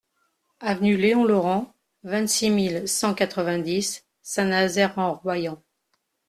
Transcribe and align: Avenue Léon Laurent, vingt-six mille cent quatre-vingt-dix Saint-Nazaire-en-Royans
Avenue 0.61 0.97
Léon 0.97 1.25
Laurent, 1.25 1.75
vingt-six 2.01 2.49
mille 2.49 2.87
cent 2.89 3.13
quatre-vingt-dix 3.13 4.03
Saint-Nazaire-en-Royans 4.23 5.61